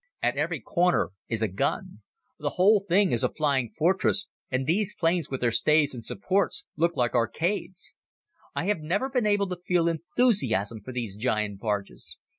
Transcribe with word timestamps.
At 0.23 0.35
every 0.35 0.59
corner 0.59 1.11
is 1.29 1.43
a 1.43 1.47
gun. 1.47 2.01
The 2.39 2.49
whole 2.57 2.79
thing 2.79 3.11
is 3.11 3.23
a 3.23 3.29
flying 3.29 3.69
fortress, 3.77 4.29
and 4.49 4.65
the 4.65 4.83
planes 4.97 5.29
with 5.29 5.41
their 5.41 5.51
stays 5.51 5.93
and 5.93 6.03
supports 6.03 6.65
look 6.75 6.95
like 6.97 7.13
arcades. 7.13 7.97
I 8.55 8.65
have 8.65 8.79
never 8.79 9.09
been 9.09 9.27
able 9.27 9.47
to 9.49 9.61
feel 9.63 9.87
enthusiasm 9.87 10.81
for 10.81 10.91
these 10.91 11.15
giant 11.15 11.59
barges. 11.59 12.17